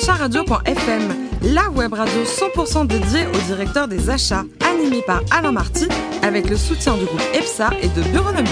[0.00, 1.02] acharadio.fm,
[1.52, 5.88] la web radio 100% dédiée au directeur des achats, animée par Alain Marty,
[6.22, 8.50] avec le soutien du groupe EPSA et de Bureaunomique.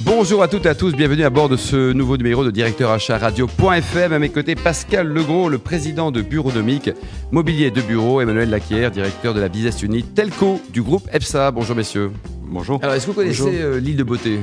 [0.00, 2.90] Bonjour à toutes et à tous, bienvenue à bord de ce nouveau numéro de directeur
[2.90, 4.12] achat radio.fm.
[4.12, 6.90] À mes côtés, Pascal Legros, le président de Bureaunomique,
[7.30, 11.52] mobilier de bureau, Emmanuel Laquière, directeur de la business unit Telco du groupe EPSA.
[11.52, 12.10] Bonjour messieurs.
[12.42, 12.80] Bonjour.
[12.82, 14.40] Alors, est-ce que vous connaissez euh, l'île de Beauté?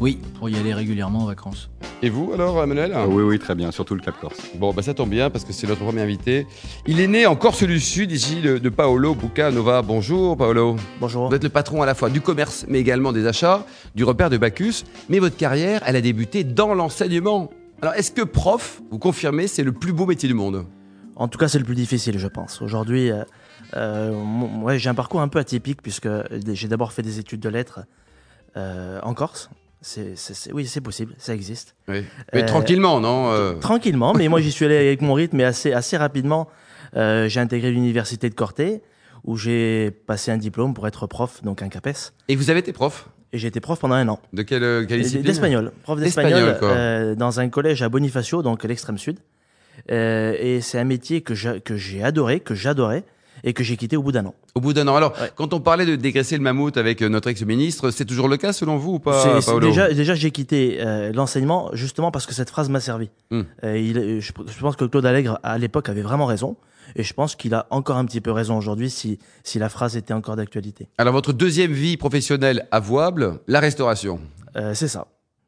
[0.00, 1.70] Oui, pour y aller régulièrement en vacances.
[2.04, 4.36] Et vous alors, Emmanuel Ah oui, oui, très bien, surtout le Cap Corse.
[4.56, 6.46] Bon, bah ça tombe bien parce que c'est notre premier invité.
[6.86, 9.80] Il est né en Corse du Sud, ici de, de Paolo Bucanova.
[9.80, 10.76] Bonjour Paolo.
[11.00, 11.30] Bonjour.
[11.30, 13.64] Vous êtes le patron à la fois du commerce mais également des achats,
[13.94, 14.84] du repère de Bacchus.
[15.08, 17.50] Mais votre carrière, elle a débuté dans l'enseignement.
[17.80, 20.66] Alors, est-ce que prof, vous confirmez, c'est le plus beau métier du monde?
[21.16, 22.60] En tout cas, c'est le plus difficile, je pense.
[22.60, 23.24] Aujourd'hui, euh,
[23.78, 24.12] euh,
[24.60, 26.08] ouais, j'ai un parcours un peu atypique puisque
[26.52, 27.80] j'ai d'abord fait des études de lettres
[28.58, 29.48] euh, en Corse.
[29.86, 31.74] C'est, c'est- c'est- oui, c'est possible, ça existe.
[31.88, 32.04] Oui.
[32.32, 35.44] Mais Euh, tranquillement, non euh, Tranquillement, mais moi j'y suis allé avec mon rythme, mais
[35.44, 36.48] assez, assez rapidement.
[36.96, 38.80] euh, j'ai intégré l'université de Corté,
[39.24, 42.12] où j'ai passé un diplôme pour être prof, donc un CAPES.
[42.28, 43.08] Et vous avez été prof?
[43.34, 44.20] Et j'ai été prof pendant un an.
[44.32, 45.24] De quelle, euh, quelle discipline?
[45.26, 45.72] D'espagnol.
[45.82, 46.68] Prof D'espagnol, d'espagnol quoi.
[46.70, 49.18] euh, dans un collège à Bonifacio, donc l'extrême sud.
[49.90, 53.02] Euh, et c'est un métier que que j'ai adoré, que j'adorais,
[53.42, 54.34] et que j'ai quitté au bout d'un an.
[54.54, 54.96] Au bout d'un an.
[54.96, 55.30] Alors, Ouais.
[55.34, 58.52] quand on parlait de dégraisser le mammouth avec euh, notre ex-ministre, c'est toujours le cas
[58.52, 62.50] selon vous ou pas, Paolo déjà, déjà j'ai quitté euh, l'enseignement justement parce que cette
[62.50, 63.10] phrase m'a servi.
[63.30, 63.42] Hmm.
[63.64, 66.56] Euh, il- je, je pense que Claude Allègre à l'époque avait vraiment raison,
[66.96, 69.96] et je pense qu'il a encore un petit peu raison aujourd'hui si, si la phrase
[69.96, 70.88] était encore d'actualité.
[70.98, 74.20] Alors, votre deuxième vie professionnelle avouable, la restauration.
[74.56, 75.06] Euh, c'est ça.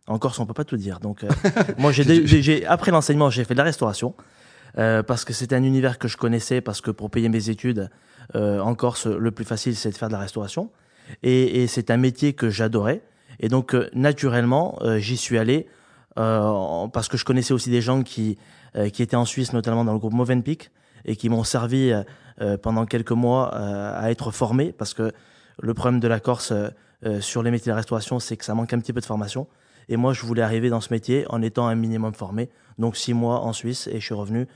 [0.08, 0.98] En Corse, on peut pas tout dire.
[1.00, 1.28] Donc, euh,
[1.78, 4.14] moi, j'ai- après l'enseignement, j'ai fait de la restauration
[4.78, 6.60] euh, parce que c'était un univers que je connaissais.
[6.60, 7.90] Parce que pour payer mes études
[8.34, 10.70] euh, en Corse, le plus facile, c'est de faire de la restauration.
[11.22, 13.02] Et, et c'est un métier que j'adorais.
[13.40, 15.66] Et donc, euh, naturellement, euh, j'y suis allé
[16.18, 18.38] euh, parce que je connaissais aussi des gens qui
[18.92, 20.70] qui étaient en Suisse, notamment dans le groupe Movenpick,
[21.06, 21.94] et qui m'ont servi
[22.60, 25.12] pendant quelques mois à être formé parce que
[25.62, 26.52] le problème de la Corse
[27.20, 29.46] sur les métiers de la restauration, c'est que ça manque un petit peu de formation.
[29.88, 33.14] Et moi, je voulais arriver dans ce métier en étant un minimum formé, donc six
[33.14, 34.46] mois en Suisse, et je suis revenu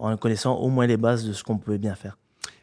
[0.00, 2.16] en connaissant au moins les bases de ce qu'on pouvait bien faire.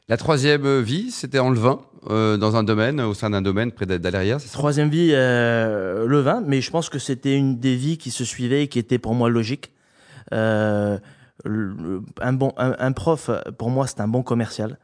[0.09, 3.85] La troisième vie, c'était en levain, euh, dans un domaine, au sein d'un domaine près
[3.85, 4.53] d'Aléria, c'est ça?
[4.53, 8.23] Troisième vie, euh, le vin, mais je pense que c'était une des vies qui se
[8.23, 9.71] suivaient et qui était pour moi logique.
[10.33, 10.97] Euh,
[11.43, 14.77] le- un, bon, un, un prof, pour moi, c'est un bon commercial.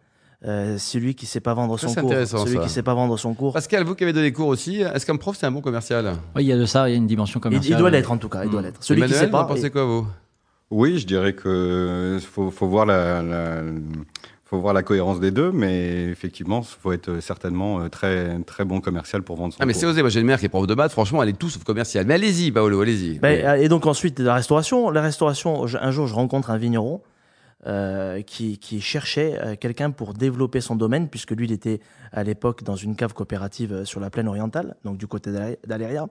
[0.45, 2.63] Euh, celui qui sait pas vendre Ça, son c'est cours, intéressant, celui ça.
[2.63, 5.15] qui sait pas vendre son cours, Pascal, vous qui avez donné cours aussi, est-ce qu'un
[5.15, 6.17] prof, c'est un bon commercial?
[6.35, 7.77] Oui, il y a de ça, il y a une dimension il, commerciale.
[7.77, 8.65] il doit l'être en tout cas, il doit Hmm.
[8.65, 8.83] l'être.
[8.83, 10.05] Celui qui Emmanuel, sait vous pas, en pensez quoi, vous?
[10.73, 13.61] Oui, je dirais que faut, faut voir la, la-
[14.45, 18.65] faut voir la cohérence des deux, mais effectivement, il faut être certainement euh, très très
[18.65, 20.49] bon commercial pour vendre son Ah, mais c'est osé, moi j'ai une mère qui est
[20.49, 22.05] prof de maths, franchement, elle est tout sauf commerciale.
[22.07, 23.19] Mais allez-y, Paolo, allez-y.
[23.19, 24.89] Ben, euh, et donc ensuite la restauration.
[24.89, 27.01] La restauration, je- un jour je rencontre un vigneron
[27.65, 31.79] euh, qui, qui cherchait euh, quelqu'un pour développer son domaine, puisque lui il était
[32.11, 35.57] à l'époque dans une cave coopérative euh, sur la plaine orientale, donc du côté d'Alé-
[35.65, 36.07] d'Aléria.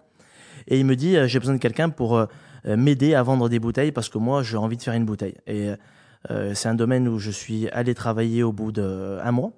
[0.69, 2.27] Et il me dit euh, j'ai besoin de quelqu'un pour euh,
[2.67, 5.35] euh, m'aider à vendre des bouteilles parce que moi j'ai envie de faire une bouteille.
[5.47, 5.71] Et
[6.31, 9.51] euh, c'est un domaine où je suis allé travailler au bout d'un mois.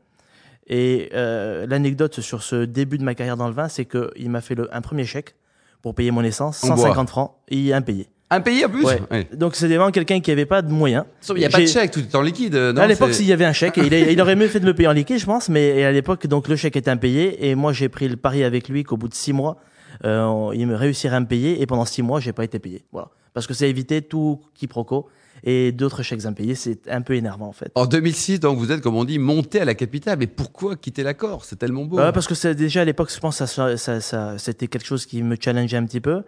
[0.66, 4.41] Et euh, l'anecdote sur ce début de ma carrière dans le vin, c'est qu'il m'a
[4.41, 5.34] fait le, un premier chèque
[5.83, 6.77] pour payer mon essence, En bois.
[6.78, 8.09] 150 francs, et impayé.
[8.31, 8.99] Un pays en plus Ouais.
[9.10, 9.27] Oui.
[9.37, 11.04] Donc c'est vraiment quelqu'un qui avait pas de moyens.
[11.28, 12.54] Il n'y a pas de chèque, tout est en liquide.
[12.54, 14.65] Non, à l'époque, s'il y avait un chèque, il, a- il aurait mieux fait de
[14.65, 17.54] me payer en liquide, je pense, mais à l'époque, donc le chèque était impayé, et
[17.54, 19.59] moi j'ai pris le pari avec lui qu'au bout de six mois,
[20.05, 22.59] euh, on- il me réussirait à me payer, et pendant six mois, j'ai pas été
[22.59, 22.84] payé.
[22.93, 25.06] Voilà, parce que c'est éviter tout quiproquo
[25.47, 27.71] et d'autres chèques impayés, c'est un peu énervant en fait.
[27.75, 30.19] En 2006, donc vous êtes, comme on dit, monté à la capitale.
[30.19, 31.99] Mais pourquoi quitter la Corse C'est tellement beau.
[31.99, 34.87] Ouais, parce que c'est déjà à l'époque, je pense, que ça, ça, ça- c'était quelque
[34.87, 36.22] chose qui me challengeait un petit peu.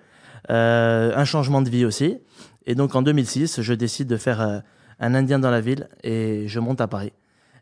[0.51, 2.19] Euh, un changement de vie aussi.
[2.67, 4.59] Et donc en 2006, je décide de faire euh,
[5.01, 7.13] un Indien dans la ville et je monte à Paris.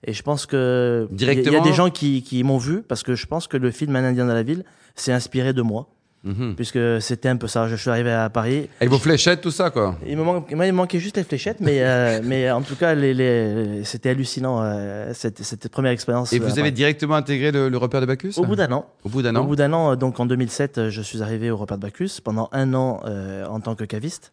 [0.07, 3.03] Et je pense que il y a- y, des gens qui, qui m'ont vu parce
[3.03, 5.89] que je pense que le film Un Indien dans la ville s'est inspiré de moi,
[6.25, 6.55] Mhm.
[6.57, 7.69] puisque c'était un peu ça.
[7.69, 8.69] Je suis arrivé à Paris.
[8.81, 9.97] Avec vos fléchettes, tout ça, quoi.
[10.07, 12.77] Il me, manque, moi, il me manquait juste les fléchettes, mais, euh, mais en tout
[12.77, 16.33] cas, les, les- c'était hallucinant euh, cette, cette première expérience.
[16.33, 16.73] Et vous avez Paris.
[16.73, 18.87] directement intégré le, le repère de Bacchus Au bout d'un an.
[19.05, 21.23] Au bout d'un Au an bout d'un an, euh, donc en 2007, euh, je suis
[21.23, 24.33] arrivé au repas de Bacchus pendant un an euh, en tant que caviste,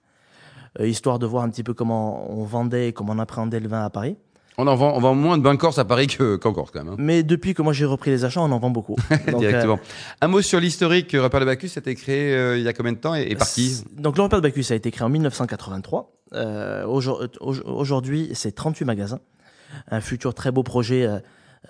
[0.79, 3.67] euh, histoire de voir un petit peu comment on vendait et comment on appréhendait le
[3.67, 4.15] vin à Paris.
[4.57, 6.83] On en, vend, on vend moins de bain corse à Paris que- qu'en Corse, quand
[6.83, 6.93] même.
[6.93, 6.97] hein.
[6.99, 8.95] Mais depuis que moi j'ai repris les achats, on en vend beaucoup.
[9.31, 9.75] Donc, Directement.
[9.81, 11.13] euh, Un mot sur l'historique.
[11.13, 13.23] Le repère de Bacchus a été créé euh, il y a combien de temps et,
[13.29, 16.11] et par qui Donc le repas de Bacchus a été créé en 1983.
[16.33, 19.19] Euh, aujourd- au- Aujourd'hui, c'est 38 magasins.
[19.89, 21.05] Un futur très beau projet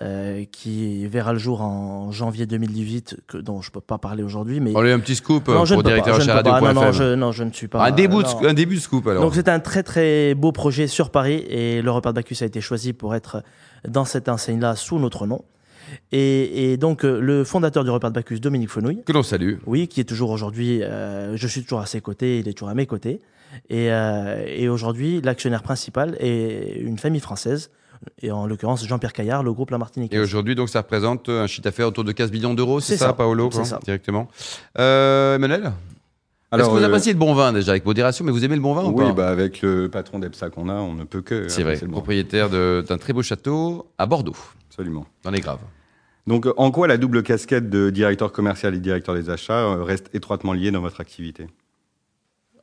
[0.02, 3.98] euh, euh, qui verra le jour en janvier 2018, que, dont je ne peux pas
[3.98, 4.60] parler aujourd'hui.
[4.60, 4.76] Mais...
[4.76, 6.50] Allez, un petit scoop Non, pour directeur je ne peux pas.
[6.50, 6.74] radio.fm.
[6.74, 7.84] Non, non, je, non, je ne suis pas.
[7.84, 9.22] un, début de, un début de scoop alors.
[9.22, 12.46] Donc c'est un très très beau projet sur Paris et le repas de Bacchus a
[12.46, 13.42] été choisi pour être
[13.86, 15.44] dans cette enseigne-là sous notre nom.
[16.10, 19.56] Et, et donc euh, le fondateur du repas de Bacchus, Dominique Fenouille, que l'on salue.
[19.66, 22.70] oui, qui est toujours aujourd'hui, euh, je suis toujours à ses côtés, il est toujours
[22.70, 23.20] à mes côtés.
[23.68, 27.70] Et, euh, et aujourd'hui, l'actionnaire principal est une famille française,
[28.20, 30.12] et en l'occurrence Jean-Pierre Caillard, le groupe La Martinique.
[30.14, 33.06] Et aujourd'hui, donc, ça représente un chiffre d'affaires autour de 15 millions d'euros, c'est ça,
[33.06, 33.78] ça, Paolo, c'est ça.
[33.84, 34.28] directement.
[34.78, 35.70] Euh, Emmanuel Est-ce
[36.52, 38.62] Alors, que vous euh, appréciez le bon vin déjà, avec modération, mais vous aimez le
[38.62, 41.22] bon vin ou Oui, pas bah, avec le patron d'EPSA qu'on a, on ne peut
[41.22, 41.48] que.
[41.48, 41.92] C'est vrai, le bon.
[41.92, 44.36] propriétaire d'un très beau château à Bordeaux,
[44.70, 45.06] Absolument.
[45.24, 45.58] dans les Graves.
[46.26, 49.82] Donc, euh, en quoi la double casquette de directeur commercial et directeur des achats euh,
[49.82, 51.46] reste étroitement liée dans votre activité?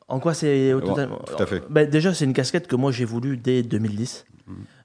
[0.10, 1.64] En quoi c'est Ouais, totalement- tout à fait.
[1.70, 4.26] Ben, Déjà, c'est une casquette que moi j'ai voulu dès 2010,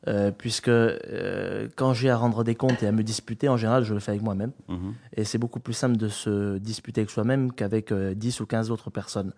[0.06, 3.85] euh, puisque euh, quand j'ai à rendre des comptes et à me disputer, en général,
[3.85, 4.53] je le fais avec moi-même.
[4.69, 4.93] Mhm.
[5.17, 8.71] Et c'est beaucoup plus simple de se disputer avec soi-même qu'avec euh, 10 ou 15
[8.71, 9.32] autres personnes.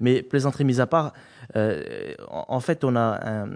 [0.00, 1.12] Mais plaisanterie mise à part,
[1.56, 3.50] euh, en, en fait, on, a un-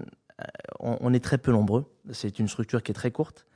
[0.80, 1.84] on, on est très peu nombreux.
[2.10, 3.46] C'est une structure qui est très courte.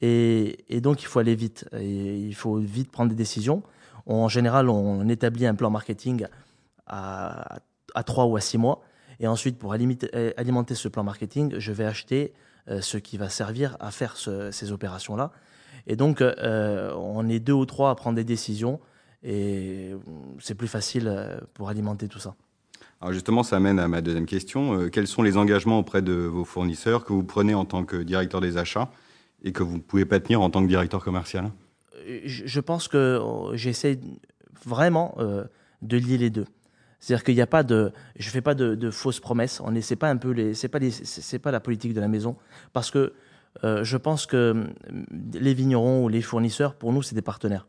[0.00, 1.68] Et, et donc, il faut aller vite.
[1.78, 3.62] Et il faut vite prendre des décisions.
[4.06, 6.26] En général, on établit un plan marketing
[6.86, 7.58] à,
[7.94, 8.82] à 3 ou à 6 mois.
[9.20, 12.32] Et ensuite, pour alimiter- euh, alimenter ce plan marketing, je vais acheter
[12.70, 15.32] euh, ce qui va servir à faire ce- ces opérations-là.
[15.86, 18.78] Et donc, euh, on est deux ou trois à prendre des décisions
[19.22, 19.92] et
[20.38, 22.34] c'est plus facile pour alimenter tout ça.
[23.00, 24.88] Alors justement, ça amène à ma deuxième question.
[24.90, 28.40] Quels sont les engagements auprès de vos fournisseurs que vous prenez en tant que directeur
[28.40, 28.90] des achats
[29.42, 31.50] et que vous ne pouvez pas tenir en tant que directeur commercial?
[32.24, 33.20] Je pense que
[33.54, 33.98] j'essaie
[34.64, 35.16] vraiment
[35.82, 36.46] de lier les deux.
[37.00, 39.60] C'est-à-dire qu'il n'y a pas de, je fais pas de, fausses promesses.
[39.64, 42.08] On est, c'est pas un peu les, c'est pas c'est pas la politique de la
[42.08, 42.36] maison,
[42.72, 43.12] parce que
[43.64, 47.66] euh, je pense que hum, les vignerons ou les fournisseurs, pour nous, c'est des partenaires.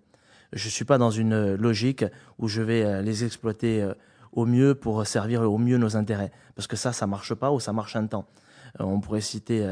[0.53, 2.03] Je suis pas dans une logique
[2.39, 3.93] où je vais euh, les exploiter euh,
[4.31, 7.59] au mieux pour servir au mieux nos intérêts, parce que ça, ça marche pas ou
[7.59, 8.25] ça marche un temps.
[8.77, 9.67] On pourrait citer,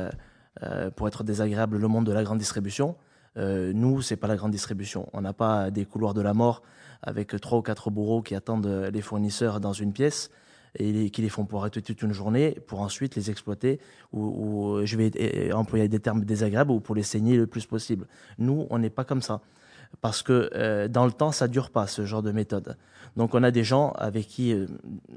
[0.96, 2.96] pour être désagréable, le monde de la grande distribution.
[3.38, 5.08] Euh, nous, c'est pas la grande distribution.
[5.14, 6.64] On n'a pas des couloirs de la mort
[7.02, 10.30] avec trois ou quatre bourreaux qui attendent les fournisseurs dans une pièce
[10.80, 13.80] et qui les font pour arrêter toute une journée pour ensuite les exploiter
[14.14, 18.08] ou, ou, je vais employer des termes désagréables ou pour les saigner le plus possible.
[18.38, 19.42] Nous, on n'est pas comme ça
[20.02, 22.78] parce que euh, dans le temps, ça dure pas ce genre de méthode.
[23.16, 24.68] Donc, on a des gens avec qui euh,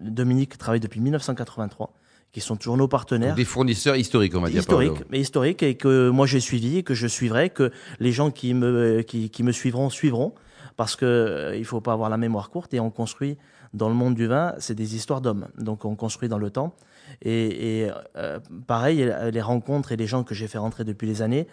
[0.00, 1.92] Dominique travaille depuis 1983,
[2.32, 4.60] qui sont toujours nos partenaires Donc, des fournisseurs historiques, on va dire.
[4.60, 5.06] historique, Paolo.
[5.10, 8.54] mais historique et que moi j'ai suivi et que je suivrai, que les gens qui
[8.54, 10.34] me qui, qui me suivront suivront,
[10.76, 13.36] parce que euh, il faut pas avoir la mémoire courte et on construit
[13.74, 16.74] dans le monde du vin, c'est des histoires d'hommes, donc on construit dans le temps.
[17.22, 21.22] Et, et, euh, pareil, les rencontres et les gens que j'ai fait rentrer depuis les
[21.22, 21.46] années,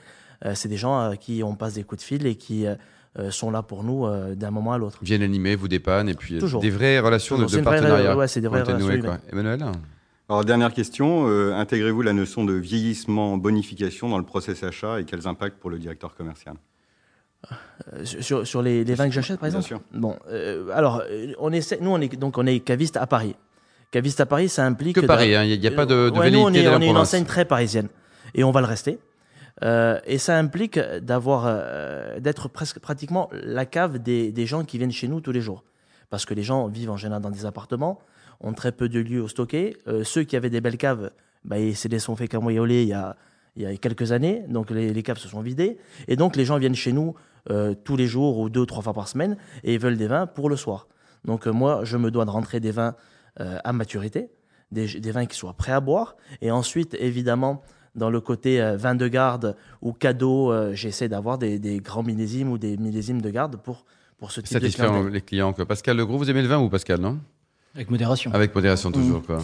[0.46, 2.76] euh, c'est des gens à qui on passe des coups de fil et qui euh,
[3.20, 5.00] euh, sont là pour nous euh, d'un moment à l'autre.
[5.02, 6.62] Viennent animer, vous dépannent, et puis euh, Toujours.
[6.62, 7.50] des vraies relations Toujours.
[7.50, 8.16] de, C'est de partenariat.
[8.18, 9.18] ouais, c'est des vraies relations quoi.
[9.32, 9.64] Emmanuel
[10.30, 11.28] Alors, dernière question.
[11.28, 15.70] euh, intégrez-vous la notion de vieillissement, bonification dans le process achat et quels impacts pour
[15.70, 16.56] le directeur commercial?
[16.56, 16.77] Euh,
[18.04, 20.00] sur, sur les, les vins que j'achète, par Bien exemple sûr.
[20.00, 23.36] Bon, euh, alors, euh, on essaie, nous, on est, donc, on est caviste à Paris.
[23.92, 24.96] Caviste à Paris, ça implique.
[24.96, 26.70] Que de- Paris, hein, il n'y a, pas de, de Ouais, nous, on est, de
[26.70, 27.88] la on est une enseigne très parisienne.
[28.36, 29.00] Et on va le rester.
[29.64, 34.78] Euh, et ça implique d'avoir, euh, d'être presque pratiquement la cave des, des gens qui
[34.78, 35.64] viennent chez nous tous les jours.
[36.10, 38.00] Parce que les gens vivent en général dans des appartements,
[38.42, 39.78] ont très peu de lieux où stocker.
[39.88, 41.12] Euh, ceux qui avaient des belles caves,
[41.44, 43.16] bah, ils se les sont fait cambrioler il y a,
[43.56, 44.44] il y a quelques années.
[44.48, 45.78] Donc les, les caves se sont vidées.
[46.08, 47.16] Et donc les gens viennent chez nous
[47.50, 50.08] euh, tous les jours ou deux ou trois fois par semaine et ils veulent des
[50.08, 50.88] vins pour le soir.
[51.26, 52.96] Donc euh, moi, je me dois de rentrer des vins
[53.40, 54.30] euh, à maturité,
[54.72, 56.16] des, des vins qui soient prêts à boire.
[56.42, 57.62] Et ensuite, évidemment,
[57.96, 62.04] dans le côté euh, vin de garde ou cadeau, euh, j'essaie d'avoir des, des grands
[62.04, 63.86] millésimes ou des millésimes de garde pour,
[64.18, 65.14] pour ce type de Satisfaire clientèle.
[65.14, 65.54] les clients.
[65.54, 65.66] Quoi.
[65.66, 67.20] Pascal Legros, vous aimez le vin ou Pascal, non?
[67.76, 68.32] Avec modération.
[68.34, 69.22] Avec modération toujours.
[69.24, 69.40] Quoi.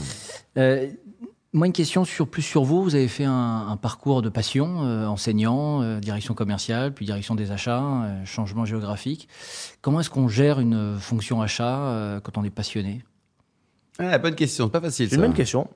[1.55, 2.83] Moi, une question sur, plus sur vous.
[2.83, 7.35] Vous avez fait un, un parcours de passion, euh, enseignant, euh, direction commerciale, puis direction
[7.35, 9.27] des achats, euh, changement géographique.
[9.81, 13.03] Comment est-ce qu'on gère une fonction achat euh, quand on est passionné?
[13.99, 15.09] Ah, bonne question, pas facile.
[15.09, 15.67] C'est une bonne question.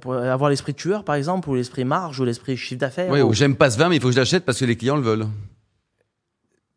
[0.00, 3.10] Pour avoir l'esprit tueur, par exemple, ou l'esprit marge, ou l'esprit chiffre d'affaires.
[3.12, 4.64] Ouais, ou- ou j'aime pas ce vin, mais il faut que je l'achète parce que
[4.64, 5.26] les clients le veulent.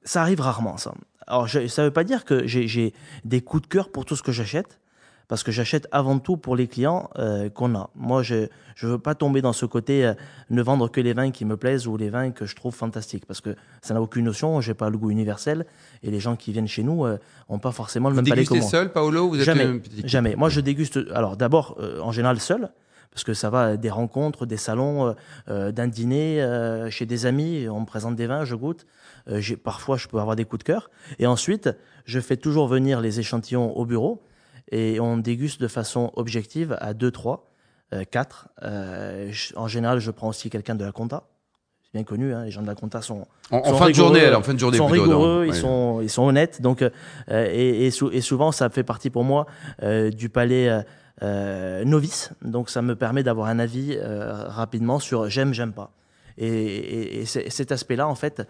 [0.04, 0.94] ça arrive rarement, ça.
[1.26, 2.94] Alors, je- ça ne veut pas dire que j'ai
[3.24, 4.80] des coups de cœur pour tout ce que j'achète,
[5.28, 7.90] parce que j'achète avant tout pour les clients euh, qu'on a.
[7.96, 8.48] Moi, je
[8.84, 10.14] ne veux pas tomber dans ce côté, euh,
[10.50, 13.26] ne vendre que les vins qui me plaisent ou les vins que je trouve fantastiques,
[13.26, 15.66] parce que ça n'a aucune notion, j'ai pas le goût universel,
[16.04, 17.06] et les gens qui viennent chez nous
[17.50, 18.84] n'ont pas forcément le Vous même palais que dégustez moi.
[18.84, 20.36] seul, Paolo ou vous êtes Jamais, une jamais.
[20.36, 22.70] Moi, je déguste, alors d'abord, euh, en général, seul,
[23.12, 25.16] parce que ça va des rencontres, des salons,
[25.48, 26.46] d'un dîner
[26.90, 28.86] chez des amis, on me présente des vins, je goûte.
[29.64, 30.92] parfois, je peux avoir des coups de cœur.
[31.18, 31.70] Et ensuite,
[32.04, 34.22] je fais toujours venir les échantillons au bureau
[34.72, 37.52] et on déguste de façon objective à 2, 3,
[38.12, 38.50] 4.
[39.56, 41.28] en général, je prends aussi quelqu'un de la compta
[41.96, 42.34] bien connu.
[42.34, 44.78] Hein, les gens de la compta sont en, fin de journée, en fin de journée,
[44.78, 46.62] sont rigoureux, ils sont ils sont honnêtes.
[46.62, 46.90] Donc euh,
[47.30, 49.46] et, et, souvent ça fait partie pour moi
[49.82, 50.84] euh, du palais
[51.24, 52.32] euh, novice.
[52.42, 55.92] Donc ça me permet d'avoir un avis rapidement sur j'aime, j'aime pas.
[56.38, 58.46] Et, et cet aspect-là, en fait,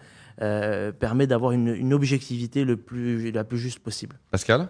[0.98, 4.18] permet d'avoir une, une objectivité le plus la plus juste possible.
[4.32, 4.68] Pascal?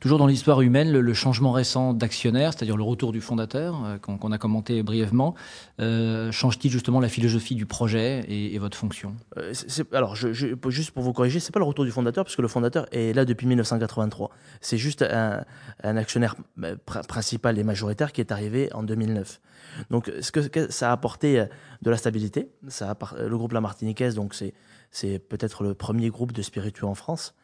[0.00, 4.32] Toujours dans l'histoire humaine, le, changement récent d'actionnaire, c'est-à-dire le retour du fondateur, euh, qu'on
[4.32, 5.34] a commenté brièvement,
[5.78, 9.14] euh, change-t-il justement la philosophie du projet et, votre fonction?
[9.36, 9.52] Euh,
[9.92, 12.86] Alors, juste pour vous corriger, c'est pas le retour du fondateur, parce que le fondateur
[12.92, 14.30] est là depuis 1983.
[14.62, 15.44] C'est juste un,
[15.82, 16.34] actionnaire
[16.86, 19.38] principal et majoritaire qui est arrivé en 2009.
[19.90, 21.44] Donc, ce que, ça a apporté
[21.82, 22.48] de la stabilité.
[22.68, 24.34] Ça le groupe La Martiniquaise, donc
[24.90, 27.34] c'est peut-être le premier groupe de spiritueux en France.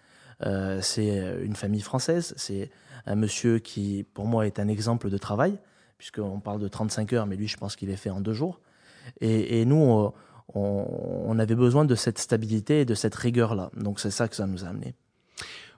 [0.44, 2.70] Euh, c'est euh, une famille française, c'est
[3.06, 5.58] un monsieur qui, pour moi, est un exemple de travail,
[5.98, 8.60] puisqu'on parle de 35 heures, mais lui, je pense qu'il est fait en deux jours.
[9.20, 10.12] Et, nous,
[10.52, 13.70] on, avait besoin de cette stabilité et de cette rigueur-là.
[13.76, 14.94] Donc c'est ça que ça nous a amené.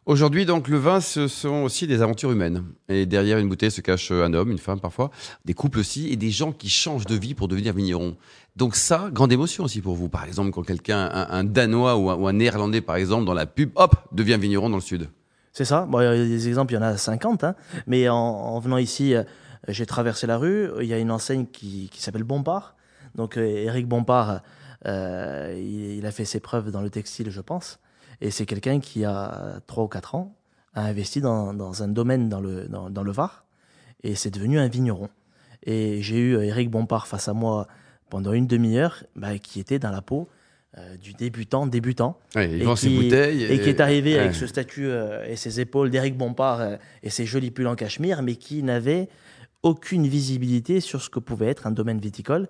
[0.08, 2.64] Aujourd'hui, donc, le vin, ce sont aussi des aventures humaines.
[2.88, 5.10] Et derrière une bouteille se cache un homme, une femme parfois,
[5.44, 8.16] des couples aussi, et des gens qui changent de vie pour devenir vignerons.
[8.56, 10.08] Donc ça, grande émotion aussi pour vous.
[10.08, 13.96] Par exemple, quand quelqu'un, un, Danois ou un, Néerlandais, par exemple, dans la pub, hop,
[14.10, 15.10] devient vigneron dans le sud.
[15.52, 15.84] C'est ça.
[15.84, 17.44] Bon, il y a des exemples, il y en a 50.
[17.44, 17.54] Hein.
[17.86, 19.24] Mais en, venant ici, euh,
[19.68, 20.70] j'ai traversé la rue.
[20.80, 22.76] Il y a une enseigne qui, s'appelle Bompard.
[23.14, 24.40] Donc, Eric euh, Bompard,
[24.86, 27.78] euh, il, il, a fait ses preuves dans le textile, je pense.
[28.20, 30.34] Et c'est quelqu'un qui a 3 ou 4 ans
[30.75, 33.44] a investi dans, dans un domaine dans le, dans, dans le Var
[34.02, 35.08] et c'est devenu un vigneron.
[35.64, 37.66] Et j'ai eu Eric Bompard face à moi
[38.10, 40.28] pendant une demi-heure bah, qui était dans la peau
[40.76, 42.18] euh, du débutant débutant.
[42.37, 43.60] Et, qui, ses bouteilles et...
[43.60, 47.26] qui est arrivé avec ce statut euh, et ses épaules d'Eric Bompard euh, et ses
[47.26, 49.08] jolis pulls en cachemire mais qui n'avait
[49.62, 52.48] aucune visibilité sur ce que pouvait être un domaine viticole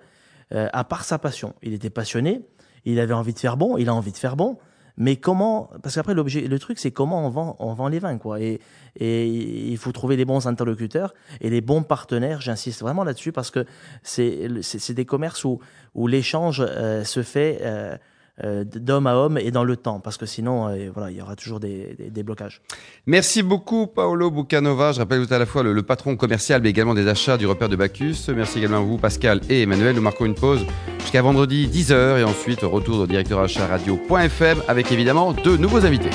[0.50, 1.54] à part sa passion.
[1.62, 2.40] Il était passionné
[2.84, 4.58] il avait envie de faire bon il a envie de faire bon
[4.98, 8.18] mais comment Parce qu'après, l'objet, le truc, c'est comment on vend, on vend les vins,
[8.18, 8.40] quoi.
[8.40, 8.60] Et,
[8.96, 12.40] et il faut trouver les bons interlocuteurs et les bons partenaires.
[12.40, 13.64] J'insiste vraiment là-dessus parce que
[14.02, 15.60] c'est, c'est, des commerces où,
[15.94, 17.60] où l'échange euh, se fait.
[17.62, 17.96] Euh,
[18.44, 21.22] euh, d'homme à homme et dans le temps, parce que sinon, euh, voilà, il y
[21.22, 22.60] aura toujours des, des, blocages.
[23.06, 24.92] Merci beaucoup, Paolo Bucanova.
[24.92, 27.68] Je rappelle tout à la fois le, patron commercial, mais également des achats du repère
[27.68, 28.16] de Bacchus.
[28.34, 29.96] Merci également à vous, Pascal et Emmanuel.
[29.96, 30.64] Nous marquons une pause
[31.00, 36.10] jusqu'à vendredi 10h et ensuite retour au directeur achat radio.fm avec évidemment deux nouveaux invités.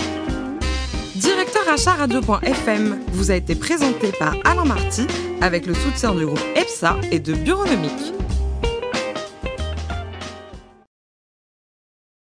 [1.15, 5.07] Directeur achat radio.fm vous a été présenté par Alain Marty
[5.41, 8.13] avec le soutien du groupe EPSA et de Bureaunomique.